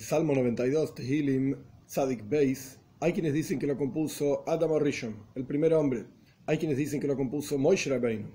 Salmo 0.00 0.34
92, 0.34 0.94
Tehilim, 0.94 1.56
Sadik 1.86 2.28
Beis, 2.28 2.78
hay 3.00 3.12
quienes 3.12 3.32
dicen 3.32 3.58
que 3.58 3.66
lo 3.66 3.76
compuso 3.76 4.44
Adam 4.46 4.78
Rishon, 4.78 5.16
el 5.34 5.44
primer 5.44 5.74
hombre. 5.74 6.04
Hay 6.46 6.58
quienes 6.58 6.76
dicen 6.76 7.00
que 7.00 7.08
lo 7.08 7.16
compuso 7.16 7.58
Moshe 7.58 7.90
Rabbeinu. 7.90 8.28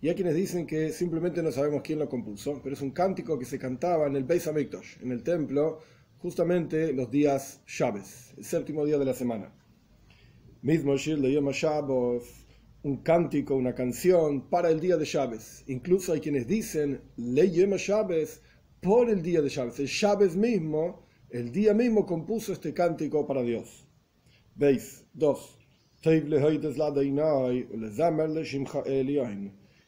Y 0.00 0.08
hay 0.08 0.14
quienes 0.14 0.34
dicen 0.34 0.66
que 0.66 0.90
simplemente 0.90 1.42
no 1.42 1.50
sabemos 1.50 1.82
quién 1.82 1.98
lo 1.98 2.08
compuso, 2.08 2.60
pero 2.62 2.74
es 2.74 2.82
un 2.82 2.92
cántico 2.92 3.38
que 3.38 3.44
se 3.44 3.58
cantaba 3.58 4.06
en 4.06 4.16
el 4.16 4.24
Beis 4.24 4.46
Hamikdash, 4.46 5.02
en 5.02 5.10
el 5.10 5.22
templo, 5.22 5.80
justamente 6.18 6.92
los 6.92 7.10
días 7.10 7.62
Shabbos, 7.66 8.32
el 8.36 8.44
séptimo 8.44 8.84
día 8.84 8.98
de 8.98 9.04
la 9.04 9.14
semana. 9.14 9.52
Mismo 10.62 10.96
Shir 10.96 11.18
de 11.18 11.32
Yom 11.32 11.50
un 12.84 12.96
cántico, 12.98 13.54
una 13.54 13.74
canción 13.74 14.48
para 14.48 14.70
el 14.70 14.80
día 14.80 14.96
de 14.96 15.04
Shabbos. 15.04 15.64
Incluso 15.66 16.12
hay 16.12 16.20
quienes 16.20 16.46
dicen 16.46 17.00
Le 17.16 17.50
Yom 17.50 17.72
Shabbos 17.74 18.40
por 18.82 19.08
el 19.08 19.22
día 19.22 19.40
de 19.40 19.48
Shabbos. 19.48 19.78
El 19.78 19.86
Shabbos 19.86 20.36
mismo, 20.36 21.06
el 21.30 21.52
día 21.52 21.72
mismo 21.72 22.04
compuso 22.04 22.52
este 22.52 22.74
cántico 22.74 23.24
para 23.26 23.42
Dios. 23.42 23.86
Veis, 24.56 25.04
dos. 25.14 25.56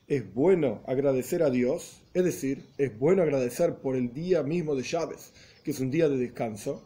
Es 0.06 0.32
bueno 0.32 0.82
agradecer 0.86 1.42
a 1.42 1.50
Dios, 1.50 2.02
es 2.14 2.24
decir, 2.24 2.66
es 2.78 2.96
bueno 2.96 3.22
agradecer 3.22 3.74
por 3.78 3.96
el 3.96 4.14
día 4.14 4.44
mismo 4.44 4.76
de 4.76 4.82
Shabbos, 4.84 5.32
que 5.64 5.72
es 5.72 5.80
un 5.80 5.90
día 5.90 6.08
de 6.08 6.16
descanso, 6.16 6.84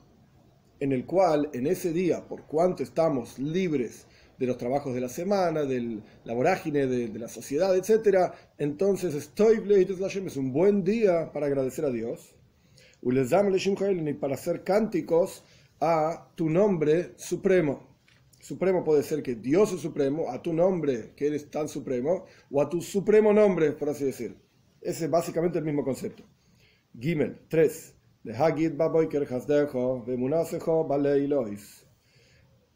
en 0.81 0.93
el 0.93 1.05
cual 1.05 1.51
en 1.53 1.67
ese 1.67 1.93
día, 1.93 2.27
por 2.27 2.47
cuanto 2.47 2.83
estamos 2.83 3.39
libres 3.39 4.07
de 4.39 4.47
los 4.47 4.57
trabajos 4.57 4.95
de 4.95 5.01
la 5.01 5.09
semana, 5.09 5.65
de 5.65 6.01
la 6.25 6.35
vorágine 6.35 6.87
de, 6.87 7.19
la 7.19 7.29
sociedad, 7.29 7.77
etc., 7.77 8.33
entonces 8.57 9.15
es 9.15 10.37
un 10.37 10.53
buen 10.53 10.85
día 10.85 11.33
para 11.33 11.47
agradecer 11.47 11.85
a 11.85 11.91
Dios 11.91 12.35
y 13.03 14.13
para 14.15 14.35
hacer 14.35 14.65
cánticos 14.65 15.45
a 15.81 16.29
tu 16.35 16.49
nombre 16.49 17.13
supremo. 17.17 17.89
Supremo 18.41 18.85
puede 18.85 19.03
ser 19.03 19.23
que 19.23 19.35
Dios 19.35 19.73
es 19.73 19.81
supremo, 19.81 20.31
a 20.31 20.41
tu 20.41 20.53
nombre, 20.53 21.13
que 21.17 21.27
eres 21.27 21.51
tan 21.51 21.69
supremo, 21.69 22.25
o 22.51 22.63
a 22.63 22.69
tu 22.69 22.81
supremo 22.81 23.33
nombre, 23.33 23.73
por 23.73 23.89
así 23.89 24.05
decir. 24.05 24.37
Ese 24.81 25.07
es 25.07 25.11
básicamente 25.11 25.59
el 25.59 25.65
mismo 25.65 25.85
concepto. 25.85 26.23
Gimel 26.99 27.41
3. 27.49 27.95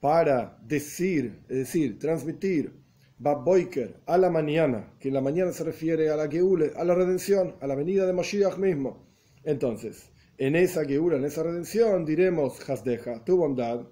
Para 0.03 0.59
decir, 0.67 1.45
es 1.49 1.59
decir, 1.59 2.01
transmitir, 2.01 2.73
Babboiker, 3.19 4.01
a 4.07 4.19
la 4.19 4.31
mañana, 4.31 4.93
que 4.99 5.13
la 5.13 5.21
mañana 5.21 5.53
se 5.53 5.63
refiere 5.63 6.11
a 6.11 6.17
la 6.17 6.29
Geule, 6.29 6.73
a 6.75 6.83
la 6.83 6.97
redención, 6.97 7.55
a 7.61 7.69
la 7.69 7.77
venida 7.77 8.05
de 8.05 8.13
Mashiach 8.13 8.59
mismo. 8.59 9.07
Entonces, 9.45 10.11
en 10.39 10.57
esa 10.57 10.85
Geula, 10.85 11.19
en 11.19 11.25
esa 11.25 11.45
redención, 11.45 12.05
diremos, 12.05 12.69
Hasdeja, 12.69 13.25
tu 13.25 13.37
bondad, 13.37 13.87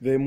de 0.00 0.18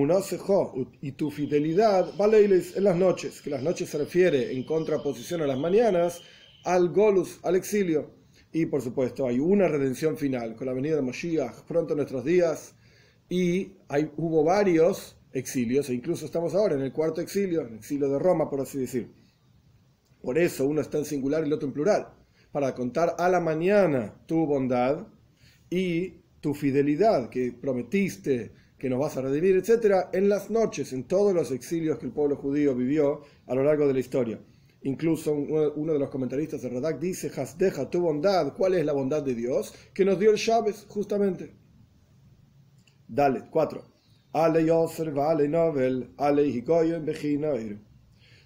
y 1.02 1.12
tu 1.12 1.32
fidelidad, 1.32 2.16
Baleiles, 2.16 2.78
en 2.78 2.86
las 2.86 2.96
noches, 2.96 3.42
que 3.42 3.50
las 3.50 3.62
noches 3.62 3.90
se 3.90 3.98
refiere 3.98 4.54
en 4.54 4.64
contraposición 4.64 5.42
a 5.42 5.48
las 5.48 5.60
mañanas, 5.60 6.22
al 6.64 6.94
Golus, 6.94 7.42
al 7.44 7.58
exilio. 7.58 8.10
Y 8.54 8.68
por 8.68 8.82
supuesto, 8.82 9.28
hay 9.28 9.38
una 9.38 9.68
redención 9.68 10.16
final 10.16 10.56
con 10.56 10.68
la 10.68 10.74
venida 10.74 10.96
de 10.96 11.02
Moshiach 11.02 11.64
pronto 11.68 11.92
en 11.92 11.98
nuestros 11.98 12.24
días. 12.24 12.74
Y 13.30 13.74
hay, 13.88 14.12
hubo 14.18 14.44
varios 14.44 15.18
exilios, 15.34 15.90
e 15.90 15.94
incluso 15.94 16.26
estamos 16.26 16.56
ahora 16.56 16.76
en 16.76 16.82
el 16.82 16.94
cuarto 16.94 17.22
exilio, 17.22 17.62
en 17.62 17.68
el 17.68 17.76
exilio 17.76 18.10
de 18.10 18.20
Roma, 18.20 18.50
por 18.50 18.62
así 18.62 18.80
decir. 18.80 19.12
Por 20.22 20.38
eso 20.38 20.66
uno 20.66 20.82
está 20.82 20.98
en 20.98 21.06
singular 21.06 21.44
y 21.44 21.48
el 21.48 21.54
otro 21.54 21.68
en 21.68 21.74
plural. 21.74 22.08
Para 22.52 22.74
contar 22.74 23.16
a 23.18 23.30
la 23.30 23.40
mañana 23.40 24.16
tu 24.26 24.46
bondad 24.46 25.08
y 25.70 26.22
tu 26.40 26.54
fidelidad 26.54 27.30
que 27.30 27.52
prometiste 27.52 28.54
que 28.78 28.90
nos 28.90 29.00
vas 29.00 29.18
a 29.18 29.22
redimir, 29.22 29.56
etcétera, 29.56 30.10
en 30.14 30.30
las 30.30 30.50
noches, 30.50 30.94
en 30.94 31.06
todos 31.06 31.34
los 31.34 31.52
exilios 31.52 31.98
que 31.98 32.06
el 32.06 32.12
pueblo 32.12 32.36
judío 32.36 32.76
vivió 32.76 33.22
a 33.48 33.56
lo 33.56 33.64
largo 33.64 33.88
de 33.88 33.94
la 33.94 34.00
historia. 34.00 34.40
Incluso 34.84 35.34
uno 35.34 35.94
de 35.94 36.00
los 36.00 36.10
comentaristas 36.10 36.62
de 36.62 36.70
Radak 36.70 37.00
dice, 37.00 37.32
deja 37.58 37.90
tu 37.90 38.02
bondad, 38.02 38.54
¿cuál 38.56 38.76
es 38.76 38.86
la 38.86 38.94
bondad 38.94 39.24
de 39.24 39.34
Dios? 39.34 39.74
Que 39.94 40.06
nos 40.06 40.20
dio 40.20 40.30
el 40.30 40.38
Shabes, 40.38 40.86
justamente. 40.88 41.65
Dale, 43.16 43.46
cuatro. 43.50 43.86
Ale 44.34 44.66
vale 45.14 45.48
novel, 45.48 46.10
ale 46.18 47.80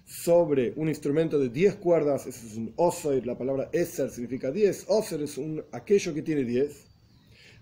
Sobre 0.04 0.72
un 0.76 0.88
instrumento 0.88 1.40
de 1.40 1.48
diez 1.48 1.74
cuerdas, 1.74 2.28
eso 2.28 2.46
es 2.46 2.56
un 2.56 2.72
osoir, 2.76 3.26
la 3.26 3.36
palabra 3.36 3.68
eser 3.72 4.10
significa 4.10 4.52
diez, 4.52 4.84
oser 4.86 5.22
es 5.22 5.38
un, 5.38 5.64
aquello 5.72 6.14
que 6.14 6.22
tiene 6.22 6.44
diez 6.44 6.86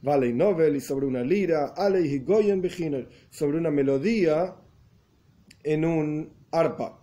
Vale 0.02 0.34
Novel 0.34 0.76
y 0.76 0.80
sobre 0.80 1.06
una 1.06 1.22
lira, 1.22 1.68
Ale 1.68 2.02
Higoyen 2.02 2.60
Beginner, 2.60 3.08
sobre 3.30 3.56
una 3.56 3.70
melodía 3.70 4.54
en 5.64 5.86
un 5.86 6.34
arpa. 6.50 6.97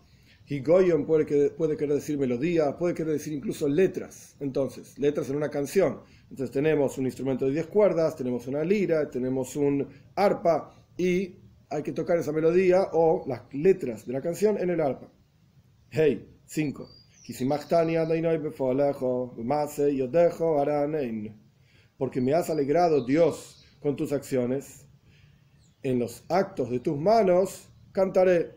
Higoyen 0.48 1.06
puede, 1.06 1.50
puede 1.52 1.76
querer 1.76 1.96
decir 1.96 2.18
melodía, 2.18 2.78
puede 2.78 2.94
querer 2.94 3.14
decir 3.14 3.34
incluso 3.34 3.68
letras. 3.68 4.36
Entonces, 4.40 4.98
letras 5.00 5.30
en 5.30 5.38
una 5.38 5.50
canción. 5.50 6.02
Entonces 6.30 6.52
tenemos 6.52 6.98
un 6.98 7.06
instrumento 7.06 7.46
de 7.46 7.52
10 7.52 7.68
cuerdas, 7.68 8.16
tenemos 8.16 8.48
una 8.48 8.64
lira, 8.64 9.10
tenemos 9.10 9.56
un 9.56 9.88
arpa 10.16 10.74
y 10.98 11.36
hay 11.70 11.84
que 11.84 11.92
tocar 11.92 12.18
esa 12.18 12.32
melodía 12.32 12.90
o 12.94 13.24
las 13.28 13.42
letras 13.54 14.06
de 14.06 14.14
la 14.14 14.22
canción 14.22 14.58
en 14.58 14.70
el 14.70 14.82
arpa. 14.82 15.12
Hey, 15.90 16.28
5 16.46 16.90
porque 21.98 22.22
me 22.22 22.34
has 22.34 22.50
alegrado, 22.50 23.04
Dios, 23.04 23.66
con 23.80 23.96
tus 23.96 24.12
acciones. 24.12 24.86
En 25.82 26.00
los 26.00 26.24
actos 26.30 26.70
de 26.70 26.80
tus 26.80 26.98
manos 27.00 27.70
cantaré. 27.92 28.52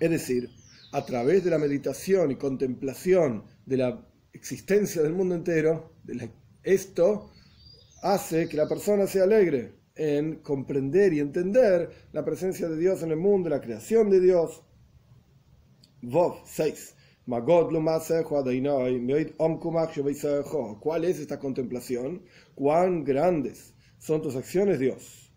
Es 0.00 0.10
decir, 0.10 0.50
a 0.92 1.04
través 1.04 1.44
de 1.44 1.50
la 1.50 1.58
meditación 1.58 2.30
y 2.30 2.36
contemplación 2.36 3.44
de 3.66 3.76
la 3.76 4.06
existencia 4.32 5.02
del 5.02 5.12
mundo 5.12 5.34
entero, 5.34 5.92
esto 6.62 7.30
hace 8.02 8.48
que 8.48 8.56
la 8.56 8.68
persona 8.68 9.06
se 9.06 9.20
alegre 9.20 9.74
en 9.94 10.36
comprender 10.36 11.12
y 11.12 11.20
entender 11.20 11.90
la 12.12 12.24
presencia 12.24 12.68
de 12.68 12.78
Dios 12.78 13.02
en 13.02 13.10
el 13.10 13.16
mundo, 13.16 13.48
la 13.48 13.60
creación 13.60 14.08
de 14.10 14.20
Dios. 14.20 14.62
Vov 16.02 16.42
6. 16.46 16.94
¿Cuál 20.80 21.04
es 21.04 21.18
esta 21.18 21.38
contemplación? 21.38 22.22
¿Cuán 22.54 23.04
grandes 23.04 23.74
son 23.98 24.22
tus 24.22 24.34
acciones, 24.36 24.78
Dios? 24.78 25.30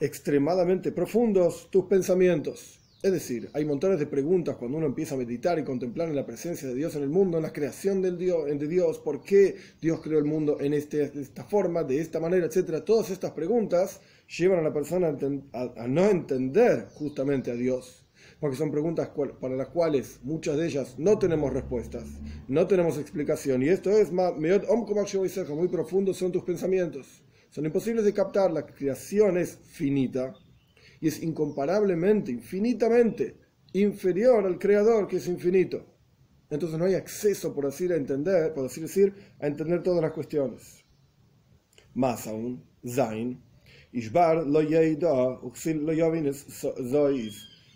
Extremadamente 0.00 0.92
profundos 0.92 1.70
tus 1.70 1.86
pensamientos. 1.86 2.77
Es 3.00 3.12
decir, 3.12 3.48
hay 3.52 3.64
montones 3.64 4.00
de 4.00 4.06
preguntas 4.06 4.56
cuando 4.56 4.76
uno 4.76 4.86
empieza 4.88 5.14
a 5.14 5.18
meditar 5.18 5.56
y 5.56 5.62
contemplar 5.62 6.08
en 6.08 6.16
la 6.16 6.26
presencia 6.26 6.66
de 6.66 6.74
Dios 6.74 6.96
en 6.96 7.04
el 7.04 7.08
mundo, 7.08 7.36
en 7.36 7.44
la 7.44 7.52
creación 7.52 8.02
del 8.02 8.18
Dios, 8.18 8.46
de 8.46 8.66
Dios, 8.66 8.98
por 8.98 9.22
qué 9.22 9.54
Dios 9.80 10.00
creó 10.00 10.18
el 10.18 10.24
mundo 10.24 10.58
en 10.60 10.74
este, 10.74 11.04
esta 11.04 11.44
forma, 11.44 11.84
de 11.84 12.00
esta 12.00 12.18
manera, 12.18 12.46
etc. 12.46 12.82
Todas 12.84 13.10
estas 13.10 13.30
preguntas 13.30 14.00
llevan 14.36 14.58
a 14.58 14.62
la 14.62 14.72
persona 14.72 15.16
a 15.52 15.86
no 15.86 16.06
entender 16.06 16.88
justamente 16.92 17.52
a 17.52 17.54
Dios 17.54 18.04
porque 18.40 18.56
son 18.56 18.72
preguntas 18.72 19.10
para 19.40 19.56
las 19.56 19.68
cuales 19.68 20.18
muchas 20.22 20.56
de 20.56 20.66
ellas 20.66 20.94
no 20.98 21.18
tenemos 21.18 21.52
respuestas, 21.52 22.04
no 22.48 22.66
tenemos 22.66 22.98
explicación. 22.98 23.62
Y 23.62 23.68
esto 23.68 23.90
es 23.90 24.10
muy 24.12 25.68
profundo, 25.68 26.14
son 26.14 26.32
tus 26.32 26.42
pensamientos. 26.42 27.22
Son 27.50 27.64
imposibles 27.64 28.04
de 28.04 28.12
captar, 28.12 28.50
la 28.50 28.66
creación 28.66 29.38
es 29.38 29.58
finita 29.64 30.34
y 31.00 31.08
es 31.08 31.22
incomparablemente, 31.22 32.32
infinitamente 32.32 33.36
inferior 33.72 34.46
al 34.46 34.58
creador 34.58 35.06
que 35.06 35.16
es 35.16 35.28
infinito. 35.28 35.84
Entonces 36.50 36.78
no 36.78 36.86
hay 36.86 36.94
acceso, 36.94 37.54
por 37.54 37.66
así, 37.66 37.90
a 37.92 37.96
entender, 37.96 38.54
por 38.54 38.66
así 38.66 38.80
decir, 38.80 39.12
a 39.38 39.46
entender 39.46 39.82
todas 39.82 40.02
las 40.02 40.12
cuestiones. 40.12 40.82
Más 41.94 42.26
aún, 42.26 42.64
Zain, 42.86 43.42
Ishbar 43.92 44.46
lo 44.46 44.62
lo 44.62 44.80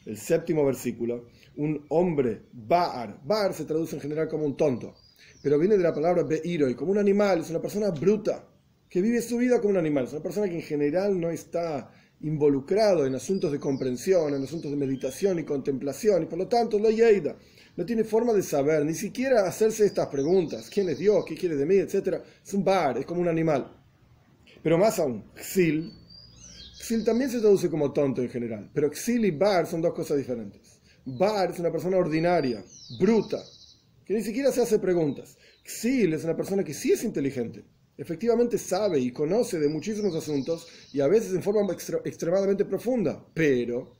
el 0.04 0.16
séptimo 0.16 0.64
versículo, 0.64 1.26
un 1.56 1.84
hombre, 1.90 2.42
Baar, 2.52 3.20
Baar 3.24 3.54
se 3.54 3.64
traduce 3.64 3.96
en 3.96 4.02
general 4.02 4.28
como 4.28 4.44
un 4.44 4.56
tonto, 4.56 4.94
pero 5.42 5.58
viene 5.58 5.76
de 5.76 5.82
la 5.82 5.94
palabra 5.94 6.24
Beiroi, 6.24 6.74
como 6.74 6.90
un 6.90 6.98
animal, 6.98 7.40
es 7.40 7.50
una 7.50 7.60
persona 7.60 7.90
bruta, 7.90 8.48
que 8.88 9.00
vive 9.00 9.22
su 9.22 9.38
vida 9.38 9.60
como 9.60 9.70
un 9.70 9.76
animal, 9.76 10.04
es 10.04 10.12
una 10.12 10.22
persona 10.22 10.48
que 10.48 10.56
en 10.56 10.62
general 10.62 11.20
no 11.20 11.30
está 11.30 11.90
involucrado 12.22 13.06
en 13.06 13.14
asuntos 13.14 13.52
de 13.52 13.58
comprensión, 13.58 14.34
en 14.34 14.42
asuntos 14.42 14.70
de 14.70 14.76
meditación 14.76 15.38
y 15.38 15.44
contemplación, 15.44 16.22
y 16.22 16.26
por 16.26 16.38
lo 16.38 16.48
tanto 16.48 16.78
lo 16.78 16.90
yeida, 16.90 17.36
no 17.76 17.84
tiene 17.84 18.04
forma 18.04 18.32
de 18.32 18.42
saber, 18.42 18.84
ni 18.84 18.94
siquiera 18.94 19.46
hacerse 19.46 19.86
estas 19.86 20.08
preguntas, 20.08 20.68
¿quién 20.70 20.88
es 20.88 20.98
Dios? 20.98 21.24
¿Qué 21.26 21.34
quiere 21.34 21.56
de 21.56 21.66
mí? 21.66 21.76
etcétera 21.76 22.22
Es 22.44 22.52
un 22.54 22.64
bar, 22.64 22.98
es 22.98 23.06
como 23.06 23.20
un 23.20 23.28
animal. 23.28 23.72
Pero 24.62 24.78
más 24.78 24.98
aún, 24.98 25.24
Xil, 25.34 25.90
Xil 26.82 27.04
también 27.04 27.30
se 27.30 27.40
traduce 27.40 27.70
como 27.70 27.92
tonto 27.92 28.22
en 28.22 28.28
general, 28.28 28.70
pero 28.72 28.90
Xil 28.90 29.24
y 29.24 29.30
Bar 29.30 29.66
son 29.66 29.80
dos 29.80 29.94
cosas 29.94 30.18
diferentes. 30.18 30.80
Bar 31.04 31.50
es 31.50 31.58
una 31.58 31.72
persona 31.72 31.96
ordinaria, 31.96 32.62
bruta, 32.98 33.42
que 34.04 34.14
ni 34.14 34.22
siquiera 34.22 34.52
se 34.52 34.62
hace 34.62 34.78
preguntas. 34.78 35.36
Xil 35.64 36.12
es 36.12 36.24
una 36.24 36.36
persona 36.36 36.62
que 36.62 36.74
sí 36.74 36.92
es 36.92 37.02
inteligente, 37.04 37.64
efectivamente 38.02 38.58
sabe 38.58 38.98
y 38.98 39.12
conoce 39.12 39.60
de 39.60 39.68
muchísimos 39.68 40.14
asuntos 40.16 40.66
y 40.92 41.00
a 41.00 41.06
veces 41.06 41.32
en 41.34 41.42
forma 41.42 41.72
extremadamente 42.04 42.64
profunda, 42.64 43.24
pero 43.32 43.96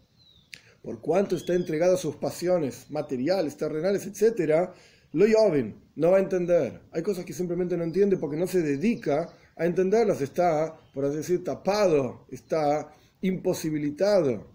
por 0.82 1.00
cuanto 1.00 1.36
está 1.36 1.54
entregado 1.54 1.94
a 1.94 1.98
sus 1.98 2.16
pasiones 2.16 2.90
materiales, 2.90 3.56
terrenales, 3.56 4.04
etc., 4.04 4.70
lo 5.12 5.26
Yovin 5.26 5.76
no 5.94 6.10
va 6.10 6.16
a 6.16 6.20
entender. 6.20 6.80
Hay 6.90 7.02
cosas 7.02 7.24
que 7.24 7.32
simplemente 7.32 7.76
no 7.76 7.84
entiende 7.84 8.16
porque 8.16 8.36
no 8.36 8.48
se 8.48 8.62
dedica 8.62 9.28
a 9.54 9.66
entenderlas. 9.66 10.20
Está, 10.20 10.74
por 10.92 11.04
así 11.04 11.18
decir, 11.18 11.44
tapado, 11.44 12.26
está 12.28 12.92
imposibilitado, 13.20 14.50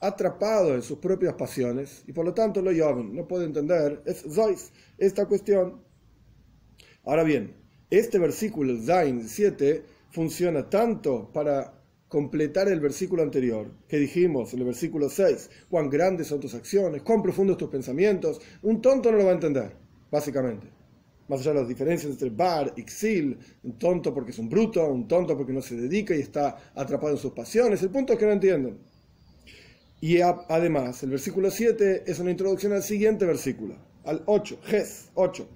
atrapado 0.00 0.74
en 0.74 0.82
sus 0.82 0.98
propias 0.98 1.34
pasiones 1.34 2.02
y 2.08 2.12
por 2.12 2.24
lo 2.24 2.34
tanto 2.34 2.60
lo 2.60 2.72
Yovin 2.72 3.14
no 3.14 3.28
puede 3.28 3.44
entender 3.44 4.02
es 4.04 4.24
Zois, 4.28 4.72
esta 4.96 5.26
cuestión. 5.26 5.84
Ahora 7.04 7.22
bien, 7.22 7.67
este 7.90 8.18
versículo, 8.18 8.76
Zain 8.82 9.28
7, 9.28 9.82
funciona 10.10 10.68
tanto 10.68 11.30
para 11.32 11.74
completar 12.08 12.68
el 12.68 12.80
versículo 12.80 13.22
anterior, 13.22 13.70
que 13.86 13.98
dijimos 13.98 14.52
en 14.54 14.60
el 14.60 14.66
versículo 14.66 15.10
6, 15.10 15.50
cuán 15.68 15.90
grandes 15.90 16.26
son 16.26 16.40
tus 16.40 16.54
acciones, 16.54 17.02
cuán 17.02 17.22
profundos 17.22 17.58
tus 17.58 17.68
pensamientos, 17.68 18.40
un 18.62 18.80
tonto 18.80 19.12
no 19.12 19.18
lo 19.18 19.24
va 19.24 19.30
a 19.30 19.34
entender, 19.34 19.72
básicamente. 20.10 20.66
Más 21.28 21.40
allá 21.40 21.52
de 21.52 21.60
las 21.60 21.68
diferencias 21.68 22.10
entre 22.10 22.30
bar 22.30 22.72
y 22.76 22.82
xil, 22.84 23.38
un 23.62 23.78
tonto 23.78 24.14
porque 24.14 24.30
es 24.30 24.38
un 24.38 24.48
bruto, 24.48 24.86
un 24.88 25.06
tonto 25.06 25.36
porque 25.36 25.52
no 25.52 25.60
se 25.60 25.76
dedica 25.76 26.16
y 26.16 26.20
está 26.20 26.72
atrapado 26.74 27.12
en 27.12 27.18
sus 27.18 27.32
pasiones, 27.32 27.82
el 27.82 27.90
punto 27.90 28.14
es 28.14 28.18
que 28.18 28.24
no 28.24 28.32
entienden. 28.32 28.78
Y 30.00 30.20
además, 30.20 31.02
el 31.02 31.10
versículo 31.10 31.50
7 31.50 32.04
es 32.06 32.18
una 32.18 32.30
introducción 32.30 32.72
al 32.72 32.82
siguiente 32.82 33.26
versículo, 33.26 33.76
al 34.04 34.22
8, 34.26 34.58
Ges 34.64 35.10
8. 35.14 35.48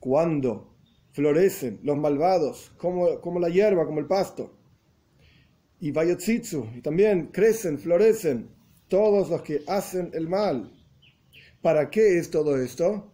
Cuando 0.00 0.74
florecen 1.12 1.80
los 1.82 1.96
malvados, 1.96 2.72
como, 2.76 3.20
como 3.20 3.40
la 3.40 3.48
hierba, 3.48 3.86
como 3.86 4.00
el 4.00 4.06
pasto, 4.06 4.56
y 5.80 5.90
Vayotzitsu, 5.90 6.66
y 6.76 6.80
también 6.80 7.28
crecen, 7.32 7.78
florecen 7.78 8.48
todos 8.88 9.28
los 9.28 9.42
que 9.42 9.62
hacen 9.66 10.10
el 10.14 10.28
mal. 10.28 10.72
¿Para 11.60 11.90
qué 11.90 12.18
es 12.18 12.30
todo 12.30 12.56
esto? 12.56 13.12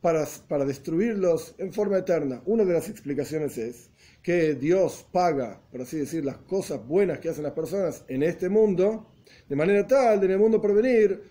Para, 0.00 0.26
para 0.46 0.64
destruirlos 0.64 1.54
en 1.58 1.72
forma 1.72 1.98
eterna. 1.98 2.42
Una 2.44 2.64
de 2.64 2.72
las 2.72 2.88
explicaciones 2.88 3.58
es 3.58 3.90
que 4.22 4.54
Dios 4.54 5.06
paga, 5.10 5.60
por 5.70 5.80
así 5.80 5.98
decir, 5.98 6.24
las 6.24 6.38
cosas 6.38 6.84
buenas 6.86 7.18
que 7.18 7.28
hacen 7.28 7.44
las 7.44 7.52
personas 7.52 8.04
en 8.08 8.22
este 8.22 8.48
mundo, 8.48 9.06
de 9.48 9.56
manera 9.56 9.86
tal, 9.86 10.20
de 10.20 10.26
en 10.26 10.32
el 10.32 10.38
mundo 10.38 10.60
por 10.60 10.74
venir, 10.74 11.22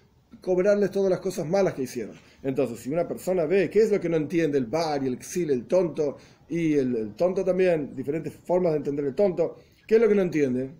cobrarles 0.41 0.91
todas 0.91 1.09
las 1.09 1.19
cosas 1.19 1.47
malas 1.47 1.73
que 1.73 1.83
hicieron. 1.83 2.15
Entonces, 2.41 2.79
si 2.79 2.89
una 2.89 3.07
persona 3.07 3.45
ve 3.45 3.69
qué 3.69 3.81
es 3.81 3.91
lo 3.91 3.99
que 3.99 4.07
no 4.07 4.17
entiende 4.17 4.57
el 4.57 4.65
bar 4.65 5.03
el 5.03 5.13
exil, 5.13 5.51
el 5.51 5.65
tonto, 5.65 6.17
y 6.47 6.73
el, 6.75 7.15
tonto 7.15 7.43
también, 7.43 7.95
diferentes 7.95 8.33
formas 8.33 8.71
de 8.73 8.77
entender 8.77 9.05
el 9.05 9.15
tonto, 9.15 9.57
¿qué 9.87 9.95
es 9.95 10.01
lo 10.01 10.07
que 10.07 10.15
no 10.15 10.21
entiende? 10.21 10.71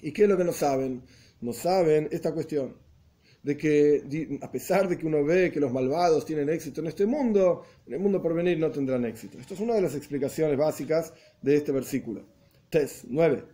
¿Y 0.00 0.12
qué 0.12 0.24
es 0.24 0.28
lo 0.28 0.36
que 0.36 0.44
no 0.44 0.52
saben? 0.52 1.02
No 1.40 1.52
saben 1.52 2.08
esta 2.12 2.32
cuestión 2.32 2.85
de 3.46 3.56
que 3.56 4.40
a 4.42 4.50
pesar 4.50 4.88
de 4.88 4.98
que 4.98 5.06
uno 5.06 5.22
ve 5.22 5.52
que 5.52 5.60
los 5.60 5.72
malvados 5.72 6.24
tienen 6.24 6.48
éxito 6.48 6.80
en 6.80 6.88
este 6.88 7.06
mundo, 7.06 7.62
en 7.86 7.92
el 7.92 8.00
mundo 8.00 8.20
por 8.20 8.34
venir 8.34 8.58
no 8.58 8.72
tendrán 8.72 9.04
éxito. 9.04 9.38
Esto 9.38 9.54
es 9.54 9.60
una 9.60 9.74
de 9.74 9.82
las 9.82 9.94
explicaciones 9.94 10.58
básicas 10.58 11.12
de 11.42 11.54
este 11.54 11.70
versículo. 11.70 12.24
Tes 12.70 13.04
9. 13.08 13.44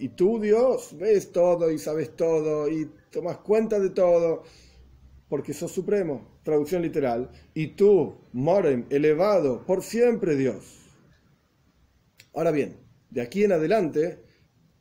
Y 0.00 0.08
tú, 0.08 0.40
Dios, 0.40 0.96
ves 0.98 1.30
todo 1.30 1.70
y 1.70 1.78
sabes 1.78 2.16
todo 2.16 2.68
y 2.68 2.90
tomas 3.12 3.36
cuenta 3.36 3.78
de 3.78 3.90
todo, 3.90 4.42
porque 5.28 5.54
sos 5.54 5.70
supremo. 5.70 6.40
Traducción 6.42 6.82
literal. 6.82 7.30
Y 7.54 7.68
tú, 7.76 8.16
Morem, 8.32 8.86
elevado 8.90 9.64
por 9.64 9.84
siempre, 9.84 10.34
Dios. 10.34 10.80
Ahora 12.34 12.50
bien, 12.50 12.76
de 13.10 13.20
aquí 13.20 13.44
en 13.44 13.52
adelante, 13.52 14.18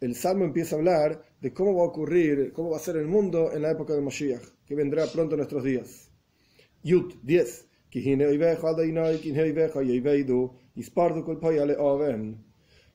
el 0.01 0.15
Salmo 0.15 0.45
empieza 0.45 0.75
a 0.75 0.79
hablar 0.79 1.25
de 1.42 1.54
cómo 1.54 1.76
va 1.76 1.84
a 1.84 1.88
ocurrir, 1.88 2.52
cómo 2.54 2.72
va 2.72 2.78
a 2.78 2.80
ser 2.80 2.98
el 2.98 3.08
mundo 3.08 3.52
en 3.54 3.62
la 3.62 3.72
época 3.72 3.94
de 3.94 4.02
Moshiach, 4.02 4.44
que 4.66 4.76
vendrá 4.76 5.06
pronto 5.08 5.36
en 5.36 5.40
nuestros 5.40 5.64
días. 5.64 6.10
Yud 6.84 7.16
10. 7.24 7.68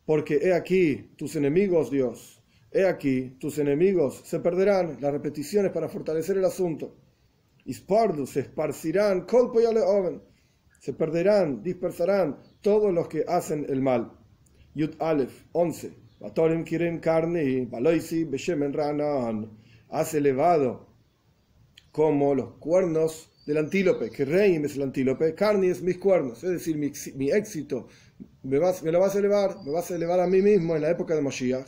Porque 0.06 0.34
he 0.42 0.52
aquí 0.52 1.10
tus 1.16 1.36
enemigos, 1.36 1.90
Dios, 1.90 2.42
he 2.70 2.84
aquí 2.84 3.36
tus 3.40 3.58
enemigos 3.58 4.22
se 4.24 4.40
perderán, 4.40 4.98
las 5.00 5.12
repeticiones 5.12 5.72
para 5.72 5.88
fortalecer 5.88 6.36
el 6.36 6.44
asunto. 6.44 6.96
Ispardu 7.64 8.26
se 8.26 8.40
esparcirán, 8.40 9.26
se 10.80 10.92
perderán, 10.92 11.62
dispersarán 11.62 12.38
todos 12.60 12.92
los 12.92 13.08
que 13.08 13.24
hacen 13.26 13.66
el 13.68 13.80
mal. 13.80 14.12
Yud 14.74 14.94
Aleph 14.98 15.44
11. 15.52 16.09
Has 19.88 20.14
elevado 20.14 20.86
como 21.92 22.34
los 22.34 22.52
cuernos 22.58 23.30
del 23.46 23.56
antílope, 23.56 24.10
que 24.10 24.24
Reim 24.24 24.64
es 24.64 24.76
el 24.76 24.82
antílope, 24.82 25.34
Carni 25.34 25.68
es 25.68 25.82
mis 25.82 25.98
cuernos, 25.98 26.44
es 26.44 26.50
decir, 26.50 26.76
mi, 26.76 27.30
éxito, 27.30 27.88
me, 28.42 28.58
vas, 28.58 28.82
me 28.82 28.92
lo 28.92 29.00
vas 29.00 29.16
a 29.16 29.18
elevar, 29.18 29.56
me 29.64 29.72
vas 29.72 29.90
a 29.90 29.94
elevar 29.96 30.20
a 30.20 30.26
mí 30.26 30.42
mismo 30.42 30.76
en 30.76 30.82
la 30.82 30.90
época 30.90 31.14
de 31.14 31.22
Moshiach, 31.22 31.66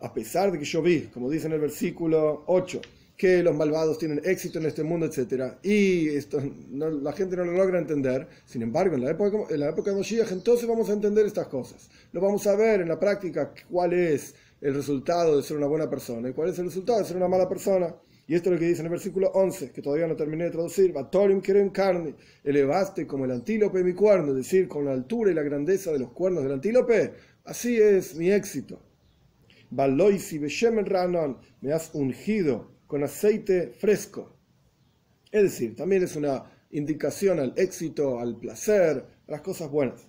a 0.00 0.14
pesar 0.14 0.52
de 0.52 0.58
que 0.58 0.64
yo 0.64 0.80
vi, 0.80 1.02
como 1.12 1.28
dice 1.28 1.48
en 1.48 1.54
el 1.54 1.60
versículo 1.60 2.44
8, 2.46 2.80
que 3.18 3.42
los 3.42 3.54
malvados 3.54 3.98
tienen 3.98 4.20
éxito 4.24 4.60
en 4.60 4.66
este 4.66 4.84
mundo, 4.84 5.04
etc. 5.04 5.54
Y 5.64 6.08
esto 6.10 6.40
la 6.70 7.12
gente 7.12 7.36
no 7.36 7.44
lo 7.44 7.52
logra 7.52 7.80
entender. 7.80 8.28
Sin 8.46 8.62
embargo, 8.62 8.94
en 8.94 9.04
la, 9.04 9.10
época, 9.10 9.52
en 9.52 9.60
la 9.60 9.70
época 9.70 9.90
entonces 9.90 10.68
vamos 10.68 10.88
a 10.88 10.92
entender 10.92 11.26
estas 11.26 11.48
cosas. 11.48 11.90
Lo 12.12 12.20
vamos 12.20 12.46
a 12.46 12.54
ver 12.54 12.80
en 12.80 12.88
la 12.88 12.98
práctica 12.98 13.52
cuál 13.68 13.92
es 13.92 14.36
el 14.60 14.72
resultado 14.72 15.36
de 15.36 15.42
ser 15.42 15.56
una 15.56 15.66
buena 15.66 15.90
persona 15.90 16.28
y 16.28 16.32
cuál 16.32 16.50
es 16.50 16.60
el 16.60 16.66
resultado 16.66 17.00
de 17.00 17.06
ser 17.06 17.16
una 17.16 17.26
mala 17.26 17.48
persona. 17.48 17.92
Y 18.28 18.36
esto 18.36 18.50
es 18.50 18.54
lo 18.54 18.60
que 18.60 18.66
dice 18.66 18.82
en 18.82 18.86
el 18.86 18.92
versículo 18.92 19.32
11, 19.34 19.72
que 19.72 19.82
todavía 19.82 20.06
no 20.06 20.14
terminé 20.14 20.44
de 20.44 20.50
traducir. 20.50 20.92
Batorim 20.92 21.40
quieren 21.40 21.70
carne, 21.70 22.14
elevaste 22.44 23.04
como 23.04 23.24
el 23.24 23.32
antílope 23.32 23.82
mi 23.82 23.94
cuerno, 23.94 24.28
es 24.28 24.36
decir, 24.36 24.68
con 24.68 24.84
la 24.84 24.92
altura 24.92 25.32
y 25.32 25.34
la 25.34 25.42
grandeza 25.42 25.90
de 25.90 25.98
los 25.98 26.12
cuernos 26.12 26.44
del 26.44 26.52
antílope. 26.52 27.14
Así 27.44 27.78
es 27.78 28.14
mi 28.14 28.30
éxito. 28.30 28.78
Baloisi 29.70 30.38
beshemen 30.38 30.86
ranon, 30.86 31.38
me 31.60 31.72
has 31.72 31.90
ungido 31.94 32.77
con 32.88 33.04
aceite 33.04 33.68
fresco. 33.68 34.34
Es 35.30 35.42
decir, 35.42 35.76
también 35.76 36.02
es 36.02 36.16
una 36.16 36.42
indicación 36.70 37.38
al 37.38 37.52
éxito, 37.56 38.18
al 38.18 38.36
placer, 38.36 39.04
a 39.28 39.30
las 39.30 39.42
cosas 39.42 39.70
buenas. 39.70 40.08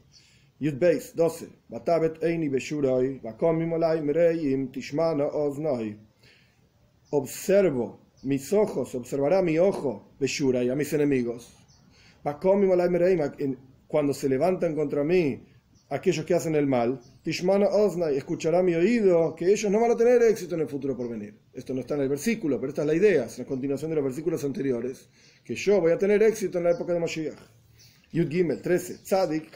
Yud 0.60 0.76
Beis 0.80 1.16
12. 1.16 1.50
Observo, 7.12 8.00
mis 8.24 8.54
ojos, 8.54 8.96
observará 8.96 9.42
mi 9.42 9.58
ojo, 9.58 10.14
Beshurai, 10.20 10.70
a 10.70 10.76
mis 10.76 10.92
enemigos. 10.94 11.54
Cuando 13.88 14.14
se 14.14 14.30
levantan 14.30 14.76
contra 14.76 15.04
mí 15.04 15.44
aquellos 15.90 16.26
que 16.26 16.34
hacen 16.34 16.56
el 16.56 16.68
mal, 16.68 17.02
Tishmana 17.30 17.68
Osnai 17.68 18.18
escuchará 18.18 18.64
mi 18.64 18.74
oído 18.74 19.36
que 19.36 19.46
ellos 19.46 19.72
no 19.72 19.80
van 19.80 19.92
a 19.92 19.96
tener 19.96 20.20
éxito 20.24 20.56
en 20.56 20.62
el 20.62 20.68
futuro 20.68 20.98
por 20.98 21.08
venir. 21.08 21.36
Esto 21.54 21.76
no 21.76 21.82
está 21.82 21.94
en 21.94 22.02
el 22.02 22.10
versículo, 22.10 22.60
pero 22.60 22.70
esta 22.70 22.82
es 22.82 22.88
la 22.88 22.96
idea, 22.96 23.26
es 23.26 23.38
la 23.38 23.46
continuación 23.46 23.92
de 23.92 23.98
los 23.98 24.04
versículos 24.04 24.44
anteriores, 24.44 25.10
que 25.44 25.54
yo 25.54 25.80
voy 25.80 25.92
a 25.92 25.98
tener 26.00 26.24
éxito 26.24 26.58
en 26.58 26.64
la 26.64 26.72
época 26.72 26.92
de 26.92 27.00
Mashiach. 27.00 27.38
Yud 28.14 28.32
Gimel 28.32 28.64
13. 28.64 29.04
Tzadik 29.04 29.52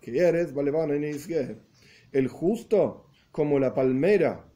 que 0.00 0.18
eres 0.18 0.54
El 2.12 2.28
justo, 2.28 3.08
como 3.30 3.58
la 3.58 3.74
palmera, 3.74 4.50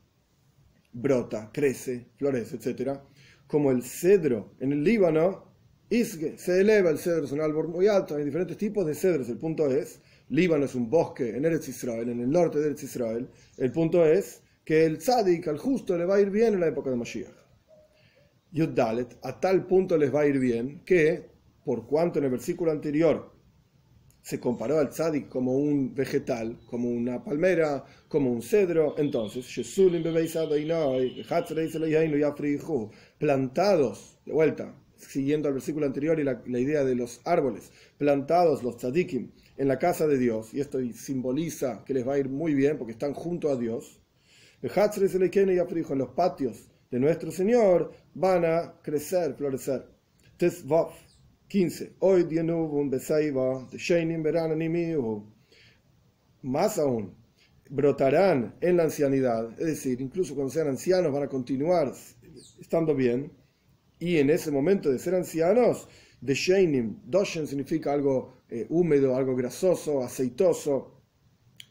brota, 0.94 1.50
crece, 1.52 2.06
florece, 2.16 2.56
etc. 2.56 3.00
Como 3.46 3.70
el 3.70 3.82
cedro 3.82 4.54
en 4.60 4.72
el 4.72 4.82
Líbano, 4.82 5.52
Isge, 5.90 6.38
se 6.38 6.62
eleva 6.62 6.88
el 6.88 6.96
cedro, 6.96 7.26
es 7.26 7.32
un 7.32 7.42
árbol 7.42 7.68
muy 7.68 7.86
alto, 7.86 8.16
hay 8.16 8.24
diferentes 8.24 8.56
tipos 8.56 8.86
de 8.86 8.94
cedros. 8.94 9.28
El 9.28 9.36
punto 9.36 9.70
es 9.70 10.00
Líbano 10.30 10.66
es 10.66 10.74
un 10.74 10.90
bosque 10.90 11.30
en 11.30 11.44
Eretz 11.44 11.68
Israel, 11.68 12.08
en 12.08 12.20
el 12.20 12.30
norte 12.30 12.58
de 12.58 12.66
Eretz 12.66 12.82
Israel. 12.82 13.28
El 13.56 13.72
punto 13.72 14.04
es 14.04 14.42
que 14.64 14.84
el 14.84 14.98
tzadik, 14.98 15.48
al 15.48 15.58
justo, 15.58 15.96
le 15.96 16.04
va 16.04 16.16
a 16.16 16.20
ir 16.20 16.30
bien 16.30 16.54
en 16.54 16.60
la 16.60 16.68
época 16.68 16.90
de 16.90 16.96
Mashiach. 16.96 17.32
Yuddalet, 18.50 19.18
a 19.22 19.40
tal 19.40 19.66
punto 19.66 19.96
les 19.96 20.14
va 20.14 20.22
a 20.22 20.26
ir 20.26 20.38
bien 20.38 20.82
que, 20.84 21.30
por 21.64 21.86
cuanto 21.86 22.18
en 22.18 22.26
el 22.26 22.30
versículo 22.30 22.70
anterior 22.70 23.38
se 24.28 24.38
comparó 24.38 24.78
al 24.78 24.90
tzadik 24.90 25.28
como 25.30 25.56
un 25.56 25.94
vegetal, 25.94 26.58
como 26.66 26.90
una 26.90 27.24
palmera, 27.24 27.82
como 28.08 28.30
un 28.30 28.42
cedro, 28.42 28.94
entonces, 28.98 29.46
plantados, 33.18 34.18
de 34.26 34.32
vuelta, 34.32 34.74
siguiendo 34.96 35.48
al 35.48 35.54
versículo 35.54 35.86
anterior 35.86 36.20
y 36.20 36.24
la, 36.24 36.60
idea 36.60 36.84
de 36.84 36.94
los 36.94 37.22
árboles, 37.24 37.72
plantados 37.96 38.62
los 38.62 38.76
tzadikim, 38.76 39.30
en 39.58 39.66
la 39.66 39.78
casa 39.78 40.06
de 40.06 40.16
Dios, 40.16 40.54
y 40.54 40.60
esto 40.60 40.78
simboliza 40.94 41.82
que 41.84 41.92
les 41.92 42.06
va 42.06 42.14
a 42.14 42.18
ir 42.18 42.28
muy 42.28 42.54
bien 42.54 42.78
porque 42.78 42.92
están 42.92 43.12
junto 43.12 43.50
a 43.50 43.56
Dios, 43.56 44.00
En 44.62 45.98
los 45.98 46.08
patios 46.10 46.68
de 46.90 46.98
nuestro 46.98 47.30
Señor 47.30 47.92
van 48.14 48.44
a 48.44 48.74
crecer, 48.82 49.34
florecer. 49.34 49.84
Tesvav 50.36 50.90
15. 51.48 51.96
Hoy 51.98 52.22
un 52.22 52.90
Sheinim 53.72 54.24
Más 56.42 56.78
aún, 56.78 57.14
brotarán 57.68 58.54
en 58.60 58.76
la 58.76 58.84
ancianidad, 58.84 59.50
es 59.60 59.66
decir, 59.66 60.00
incluso 60.00 60.34
cuando 60.34 60.52
sean 60.52 60.68
ancianos 60.68 61.12
van 61.12 61.24
a 61.24 61.28
continuar 61.28 61.92
estando 62.60 62.94
bien, 62.94 63.32
y 63.98 64.18
en 64.18 64.30
ese 64.30 64.52
momento 64.52 64.90
de 64.90 65.00
ser 65.00 65.16
ancianos, 65.16 65.88
de 66.20 66.34
Sheinim, 66.34 67.00
Doshen 67.04 67.46
significa 67.46 67.92
algo 67.92 68.37
eh, 68.50 68.66
húmedo, 68.68 69.16
algo 69.16 69.36
grasoso, 69.36 70.02
aceitoso, 70.02 71.02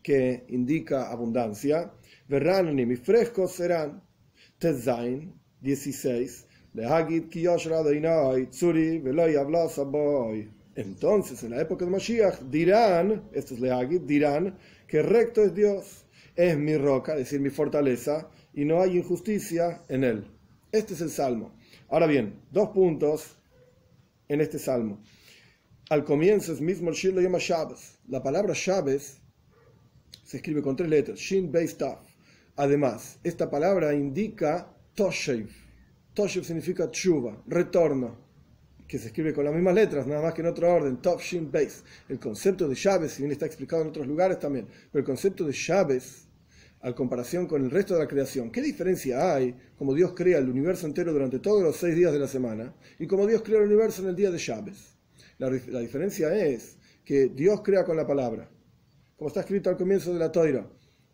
que 0.03 0.45
indica 0.49 1.11
abundancia. 1.11 1.91
Verranim 2.27 2.91
y 2.91 2.95
frescos 2.95 3.51
serán. 3.53 4.03
Tezain, 4.59 5.33
16. 5.61 6.47
Entonces, 10.75 11.43
en 11.43 11.49
la 11.51 11.61
época 11.61 11.85
de 11.85 11.91
Mashiach, 11.91 12.39
dirán, 12.51 13.29
esto 13.33 13.55
es 13.55 13.59
Leagid, 13.59 14.01
dirán 14.01 14.57
que 14.87 15.01
recto 15.01 15.43
es 15.43 15.55
Dios, 15.55 16.05
es 16.35 16.57
mi 16.57 16.77
roca, 16.77 17.13
es 17.13 17.19
decir, 17.19 17.39
mi 17.39 17.49
fortaleza, 17.49 18.29
y 18.53 18.63
no 18.63 18.81
hay 18.81 18.97
injusticia 18.97 19.83
en 19.89 20.03
él. 20.03 20.27
Este 20.71 20.93
es 20.93 21.01
el 21.01 21.09
salmo. 21.09 21.55
Ahora 21.89 22.05
bien, 22.05 22.41
dos 22.51 22.69
puntos 22.69 23.37
en 24.27 24.41
este 24.41 24.59
salmo. 24.59 25.01
Al 25.89 26.03
comienzo 26.03 26.51
es 26.51 26.59
mismo 26.59 26.89
el 26.89 26.95
Shir 26.97 27.13
lo 27.13 27.21
llama 27.21 27.37
Shabbos. 27.39 27.97
La 28.09 28.21
palabra 28.21 28.53
Shabbos 28.53 29.21
se 30.25 30.35
escribe 30.35 30.61
con 30.61 30.75
tres 30.75 30.89
letras, 30.89 31.17
Shin 31.17 31.49
Beis 31.49 31.77
Taf. 31.77 31.99
Además, 32.57 33.19
esta 33.23 33.49
palabra 33.49 33.93
indica 33.93 34.67
Toshev. 34.95 35.47
Toshev 36.13 36.43
significa 36.43 36.91
tshuva, 36.91 37.41
retorno, 37.47 38.17
que 38.85 38.99
se 38.99 39.07
escribe 39.07 39.33
con 39.33 39.45
las 39.45 39.53
mismas 39.53 39.75
letras, 39.75 40.05
nada 40.05 40.21
más 40.23 40.33
que 40.33 40.41
en 40.41 40.47
otro 40.47 40.69
orden, 40.73 40.97
Tov 40.97 41.21
Shin 41.21 41.49
Beis. 41.49 41.85
El 42.09 42.19
concepto 42.19 42.67
de 42.67 42.75
Shabbos, 42.75 43.13
si 43.13 43.21
bien 43.21 43.31
está 43.31 43.45
explicado 43.45 43.83
en 43.83 43.87
otros 43.87 44.07
lugares 44.07 44.39
también, 44.39 44.67
pero 44.91 44.99
el 44.99 45.05
concepto 45.05 45.45
de 45.45 45.53
Shabbos, 45.53 46.27
al 46.81 46.95
comparación 46.95 47.47
con 47.47 47.63
el 47.63 47.71
resto 47.71 47.93
de 47.93 48.01
la 48.01 48.09
creación, 48.09 48.51
¿qué 48.51 48.61
diferencia 48.61 49.33
hay 49.33 49.55
como 49.77 49.93
Dios 49.93 50.11
crea 50.13 50.39
el 50.39 50.49
universo 50.49 50.85
entero 50.85 51.13
durante 51.13 51.39
todos 51.39 51.63
los 51.63 51.77
seis 51.77 51.95
días 51.95 52.11
de 52.11 52.19
la 52.19 52.27
semana 52.27 52.75
y 52.99 53.07
como 53.07 53.25
Dios 53.25 53.41
crea 53.41 53.59
el 53.59 53.67
universo 53.67 54.01
en 54.01 54.09
el 54.09 54.15
día 54.17 54.31
de 54.31 54.37
Shabbos? 54.37 54.96
La, 55.37 55.49
diferencia 55.49 56.33
es 56.35 56.77
que 57.05 57.29
Dios 57.29 57.61
crea 57.61 57.85
con 57.85 57.95
la 57.95 58.07
palabra, 58.07 58.49
como 59.15 59.27
está 59.27 59.41
escrito 59.41 59.69
al 59.69 59.77
comienzo 59.77 60.11
de 60.11 60.19
la 60.19 60.31
Toira. 60.31 60.67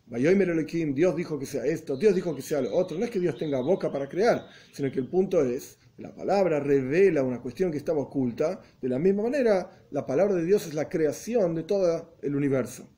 Dios 0.06 1.16
dijo 1.16 1.38
que 1.38 1.46
sea 1.46 1.66
esto, 1.66 1.96
Dios 1.96 2.14
dijo 2.14 2.34
que 2.34 2.42
sea 2.42 2.60
lo 2.62 2.74
otro. 2.74 2.98
No 2.98 3.04
es 3.04 3.10
que 3.10 3.20
Dios 3.20 3.36
tenga 3.36 3.60
boca 3.60 3.92
para 3.92 4.08
crear, 4.08 4.46
sino 4.72 4.90
que 4.90 5.00
el 5.00 5.08
punto 5.08 5.42
es, 5.44 5.78
la 5.98 6.14
palabra 6.14 6.58
revela 6.58 7.22
una 7.22 7.40
cuestión 7.40 7.70
que 7.70 7.78
estaba 7.78 8.00
oculta. 8.00 8.60
De 8.80 8.88
la 8.88 8.98
misma 8.98 9.24
manera, 9.24 9.70
la 9.90 10.06
palabra 10.06 10.34
de 10.34 10.44
Dios 10.44 10.66
es 10.66 10.74
la 10.74 10.88
creación 10.88 11.54
de 11.54 11.62
todo 11.62 12.16
el 12.22 12.34
universo. 12.34 12.88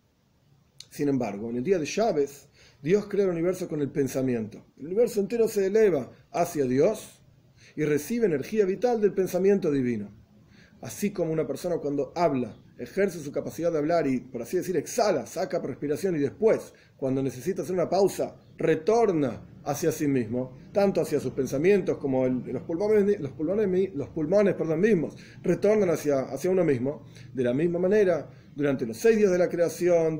Sin 0.90 1.08
embargo, 1.08 1.50
en 1.50 1.56
el 1.56 1.64
día 1.64 1.78
de 1.78 1.86
Chávez, 1.86 2.48
Dios 2.82 3.06
crea 3.06 3.24
el 3.24 3.32
universo 3.32 3.68
con 3.68 3.80
el 3.80 3.90
pensamiento. 3.90 4.64
El 4.78 4.86
universo 4.86 5.20
entero 5.20 5.48
se 5.48 5.66
eleva 5.66 6.12
hacia 6.30 6.64
Dios 6.64 7.20
y 7.74 7.84
recibe 7.84 8.26
energía 8.26 8.64
vital 8.64 9.00
del 9.00 9.12
pensamiento 9.12 9.70
divino. 9.70 10.25
Así 10.80 11.10
como 11.10 11.32
una 11.32 11.46
persona 11.46 11.78
cuando 11.78 12.12
habla 12.14 12.56
ejerce 12.78 13.18
su 13.20 13.32
capacidad 13.32 13.72
de 13.72 13.78
hablar 13.78 14.06
y, 14.06 14.20
por 14.20 14.42
así 14.42 14.58
decir, 14.58 14.76
exhala, 14.76 15.26
saca 15.26 15.58
respiración 15.58 16.16
y 16.16 16.18
después, 16.18 16.74
cuando 16.96 17.22
necesita 17.22 17.62
hacer 17.62 17.74
una 17.74 17.88
pausa, 17.88 18.36
retorna 18.58 19.46
hacia 19.64 19.90
sí 19.90 20.06
mismo, 20.06 20.56
tanto 20.72 21.00
hacia 21.00 21.18
sus 21.18 21.32
pensamientos 21.32 21.98
como 21.98 22.26
los 22.26 22.62
pulmones, 22.62 23.18
los 23.20 23.32
pulmones, 23.32 23.94
los 23.94 24.08
pulmones 24.10 24.54
perdón, 24.54 24.80
mismos, 24.80 25.16
retornan 25.42 25.90
hacia, 25.90 26.20
hacia 26.20 26.50
uno 26.50 26.64
mismo. 26.64 27.04
De 27.32 27.42
la 27.42 27.54
misma 27.54 27.78
manera, 27.78 28.30
durante 28.54 28.86
los 28.86 28.96
seis 28.96 29.16
días 29.16 29.32
de 29.32 29.38
la 29.38 29.48
creación, 29.48 30.18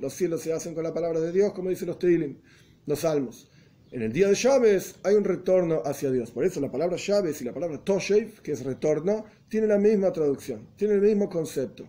los 0.00 0.12
cielos 0.12 0.42
se 0.42 0.52
hacen 0.52 0.74
con 0.74 0.82
la 0.82 0.92
palabra 0.92 1.20
de 1.20 1.32
Dios, 1.32 1.52
como 1.52 1.70
dicen 1.70 1.88
los 1.88 1.98
Tilim, 1.98 2.38
los 2.86 3.00
salmos. 3.00 3.48
En 3.92 4.00
el 4.00 4.10
día 4.10 4.28
de 4.28 4.34
Chávez 4.34 4.94
hay 5.02 5.16
un 5.16 5.24
retorno 5.24 5.82
hacia 5.84 6.10
Dios. 6.10 6.30
Por 6.30 6.46
eso 6.46 6.62
la 6.62 6.72
palabra 6.72 6.96
Chávez 6.96 7.42
y 7.42 7.44
la 7.44 7.52
palabra 7.52 7.76
Toshev, 7.76 8.40
que 8.40 8.52
es 8.52 8.64
retorno, 8.64 9.26
tienen 9.50 9.68
la 9.68 9.76
misma 9.76 10.10
traducción, 10.10 10.68
tienen 10.76 10.96
el 10.96 11.02
mismo 11.02 11.28
concepto. 11.28 11.86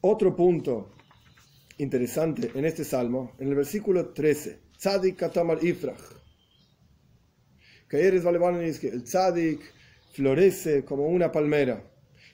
Otro 0.00 0.34
punto 0.34 0.94
interesante 1.76 2.52
en 2.54 2.64
este 2.64 2.84
salmo, 2.84 3.36
en 3.38 3.48
el 3.48 3.54
versículo 3.54 4.14
13, 4.14 4.60
Tzadik 4.78 5.16
Katamar 5.16 5.62
Ifrach. 5.62 6.00
Que 7.86 8.08
el 8.08 9.04
Tzadik 9.04 9.60
florece 10.14 10.86
como 10.86 11.06
una 11.08 11.30
palmera 11.30 11.84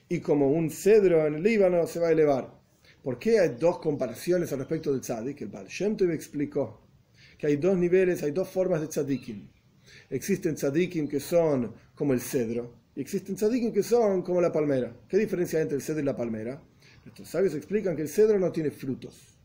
y 0.07 0.21
como 0.21 0.49
un 0.49 0.69
cedro 0.69 1.27
en 1.27 1.35
el 1.35 1.43
Líbano 1.43 1.85
se 1.85 1.99
va 1.99 2.07
a 2.07 2.11
elevar. 2.11 2.57
¿Por 3.03 3.19
qué 3.19 3.41
hay 3.41 3.57
dos 3.59 3.79
comparaciones 3.79 4.53
al 4.53 4.59
respecto 4.59 4.93
del 4.93 5.01
Tzadik? 5.01 5.41
El 5.41 5.49
Baal 5.49 5.67
Shem 5.67 5.97
explicó 6.09 6.86
que 7.37 7.47
hay 7.47 7.57
dos 7.57 7.77
niveles, 7.77 8.23
hay 8.23 8.31
dos 8.31 8.49
formas 8.49 8.81
de 8.81 8.87
tzadikim. 8.87 9.47
Existen 10.09 10.55
tzadikim 10.55 11.07
que 11.07 11.19
son 11.19 11.73
como 11.95 12.13
el 12.13 12.21
cedro 12.21 12.73
y 12.95 13.01
existen 13.01 13.35
tzadikim 13.35 13.71
que 13.71 13.83
son 13.83 14.21
como 14.21 14.41
la 14.41 14.51
palmera. 14.51 14.95
¿Qué 15.07 15.17
diferencia 15.17 15.59
hay 15.59 15.63
entre 15.63 15.77
el 15.77 15.81
cedro 15.81 16.01
y 16.01 16.05
la 16.05 16.15
palmera? 16.15 16.61
Estos 17.05 17.29
sabios 17.29 17.53
explican 17.55 17.95
que 17.95 18.01
el 18.01 18.09
cedro 18.09 18.37
no 18.39 18.51
tiene 18.51 18.71
frutos. 18.71 19.37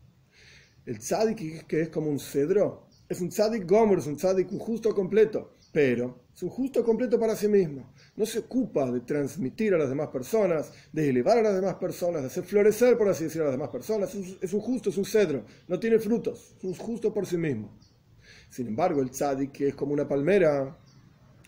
El 0.85 0.99
tzadik 0.99 1.65
que 1.65 1.81
es 1.81 1.89
como 1.89 2.09
un 2.09 2.19
cedro 2.19 2.87
es 3.07 3.21
un 3.21 3.29
tzadik 3.29 3.65
gomer, 3.65 3.99
es 3.99 4.07
un 4.07 4.17
tzadik 4.17 4.51
un 4.51 4.59
justo 4.59 4.93
completo, 4.93 5.53
pero 5.71 6.23
es 6.33 6.43
un 6.43 6.49
justo 6.49 6.83
completo 6.83 7.19
para 7.19 7.35
sí 7.35 7.47
mismo. 7.47 7.93
No 8.15 8.25
se 8.25 8.39
ocupa 8.39 8.91
de 8.91 9.01
transmitir 9.01 9.73
a 9.73 9.77
las 9.77 9.89
demás 9.89 10.09
personas, 10.09 10.71
de 10.91 11.09
elevar 11.09 11.39
a 11.39 11.41
las 11.41 11.55
demás 11.55 11.75
personas, 11.75 12.21
de 12.21 12.27
hacer 12.27 12.43
florecer, 12.43 12.97
por 12.97 13.09
así 13.09 13.23
decirlo, 13.23 13.45
a 13.45 13.47
las 13.47 13.57
demás 13.57 13.71
personas. 13.71 14.13
Es 14.41 14.53
un 14.53 14.61
justo, 14.61 14.91
es 14.91 14.97
un 14.97 15.05
cedro, 15.05 15.45
no 15.67 15.79
tiene 15.79 15.97
frutos, 15.97 16.53
es 16.57 16.63
un 16.63 16.75
justo 16.75 17.13
por 17.13 17.25
sí 17.25 17.37
mismo. 17.37 17.75
Sin 18.49 18.67
embargo, 18.67 19.01
el 19.01 19.09
tzadik, 19.09 19.61
es 19.61 19.75
como 19.75 19.93
una 19.93 20.07
palmera, 20.07 20.77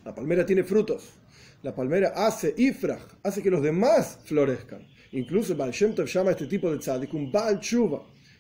la 0.04 0.16
palmera 0.16 0.46
tiene 0.46 0.64
frutos. 0.64 1.14
La 1.62 1.74
palmera 1.74 2.14
hace 2.16 2.54
ifraj, 2.58 3.02
hace 3.24 3.42
que 3.42 3.50
los 3.50 3.62
demás 3.62 4.20
florezcan. 4.24 4.86
Incluso 5.12 5.56
Baal 5.56 5.72
llama 5.72 6.30
a 6.30 6.34
este 6.34 6.48
tipo 6.48 6.72
de 6.72 6.78
tzadik 6.78 7.14
un 7.14 7.32
Baal 7.32 7.60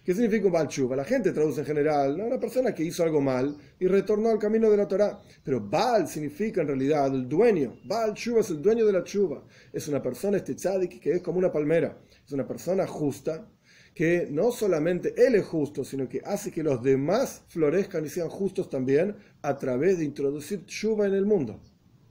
¿Qué 0.05 0.13
significa 0.13 0.45
un 0.45 0.51
Baal 0.51 0.69
La 0.95 1.03
gente 1.03 1.31
traduce 1.31 1.61
en 1.61 1.65
general, 1.65 2.15
¿no? 2.15 2.25
una 2.25 2.39
persona 2.39 2.75
que 2.75 2.83
hizo 2.83 3.01
algo 3.01 3.21
mal 3.21 3.57
y 3.79 3.87
retornó 3.87 4.29
al 4.29 4.37
camino 4.37 4.69
de 4.69 4.77
la 4.77 4.87
Torah. 4.87 5.19
Pero 5.43 5.59
Baal 5.59 6.07
significa 6.07 6.61
en 6.61 6.67
realidad 6.67 7.07
el 7.07 7.27
dueño. 7.27 7.79
Baal 7.85 8.13
Chuba 8.13 8.41
es 8.41 8.51
el 8.51 8.61
dueño 8.61 8.85
de 8.85 8.93
la 8.93 9.03
Chuba. 9.03 9.43
Es 9.73 9.87
una 9.87 10.03
persona, 10.03 10.37
este 10.37 10.53
tzadik, 10.53 10.99
que 10.99 11.13
es 11.13 11.21
como 11.23 11.39
una 11.39 11.51
palmera. 11.51 11.97
Es 12.23 12.31
una 12.33 12.45
persona 12.45 12.85
justa 12.85 13.49
que 13.95 14.27
no 14.29 14.51
solamente 14.51 15.15
él 15.17 15.33
es 15.33 15.45
justo, 15.45 15.83
sino 15.83 16.07
que 16.07 16.21
hace 16.23 16.51
que 16.51 16.61
los 16.61 16.83
demás 16.83 17.41
florezcan 17.47 18.05
y 18.05 18.09
sean 18.09 18.29
justos 18.29 18.69
también 18.69 19.15
a 19.41 19.57
través 19.57 19.97
de 19.97 20.05
introducir 20.05 20.67
Chuba 20.67 21.07
en 21.07 21.15
el 21.15 21.25
mundo. 21.25 21.59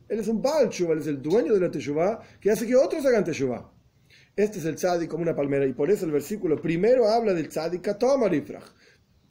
Él 0.09 0.19
es 0.19 0.27
un 0.27 0.43
Baal 0.43 0.69
Chuba, 0.69 0.95
él 0.95 0.99
es 0.99 1.07
el 1.07 1.23
dueño 1.23 1.55
de 1.55 1.61
la 1.61 1.71
Teshuvah 1.71 2.21
que 2.41 2.51
hace 2.51 2.67
que 2.67 2.75
otros 2.75 3.07
hagan 3.07 3.23
Teshuvah. 3.23 3.74
Este 4.37 4.59
es 4.59 4.64
el 4.64 4.75
tzadik 4.75 5.09
como 5.09 5.23
una 5.23 5.37
palmera 5.37 5.64
y 5.64 5.73
por 5.73 5.93
eso 5.93 6.07
el 6.07 6.11
versículo 6.11 6.61
primero 6.61 7.09
habla 7.09 7.35
del 7.35 7.49
tzadik 7.49 7.83
katomarifrach. 7.83 8.64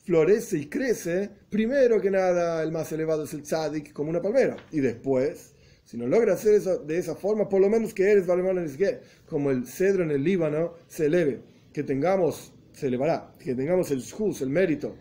Florece 0.06 0.58
y 0.58 0.68
crece, 0.68 1.30
primero 1.50 2.00
que 2.00 2.10
nada 2.10 2.64
el 2.64 2.72
más 2.72 2.90
elevado 2.94 3.26
es 3.26 3.34
el 3.34 3.42
tzadik 3.42 3.92
como 3.92 4.10
una 4.10 4.22
palmera 4.22 4.56
y 4.72 4.80
después, 4.80 5.56
si 5.84 5.98
no 5.98 6.08
logra 6.08 6.36
hacer 6.36 6.54
eso 6.54 6.78
de 6.78 6.98
esa 6.98 7.16
forma, 7.16 7.50
por 7.50 7.60
lo 7.60 7.70
menos 7.70 7.94
que 7.94 8.12
eres 8.12 8.26
como 9.26 9.52
el 9.52 9.68
cedro 9.68 10.04
en 10.04 10.12
el 10.12 10.24
Líbano 10.24 10.76
se 10.88 11.08
eleve, 11.08 11.42
que 11.74 11.84
tengamos, 11.84 12.54
se 12.72 12.88
elevará, 12.88 13.34
que 13.40 13.56
tengamos 13.56 13.92
el 13.92 14.00
shus, 14.00 14.42
el 14.42 14.50
mérito 14.52 14.96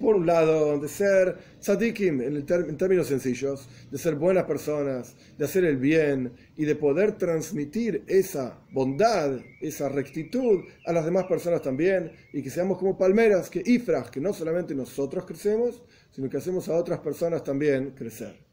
por 0.00 0.16
un 0.16 0.26
lado, 0.26 0.78
de 0.78 0.88
ser 0.88 1.36
tzadikim 1.60 2.22
en, 2.22 2.36
en, 2.36 2.76
términos 2.76 3.06
sencillos, 3.06 3.68
de 3.90 3.98
ser 3.98 4.14
buenas 4.14 4.44
personas, 4.44 5.14
de 5.36 5.44
hacer 5.44 5.64
el 5.64 5.76
bien 5.76 6.32
y 6.56 6.64
de 6.64 6.74
poder 6.74 7.18
transmitir 7.18 8.02
esa 8.08 8.58
bondad, 8.72 9.38
esa 9.60 9.88
rectitud 9.90 10.64
a 10.86 10.92
las 10.92 11.04
demás 11.04 11.26
personas 11.26 11.60
también 11.60 12.12
y 12.32 12.42
que 12.42 12.50
seamos 12.50 12.78
como 12.78 12.96
palmeras, 12.96 13.50
que 13.50 13.62
ifras, 13.64 14.10
que 14.10 14.20
no 14.20 14.32
solamente 14.32 14.74
nosotros 14.74 15.26
crecemos, 15.26 15.82
sino 16.10 16.30
que 16.30 16.38
hacemos 16.38 16.68
a 16.68 16.74
otras 16.74 17.00
personas 17.00 17.44
también 17.44 17.90
crecer. 17.90 18.49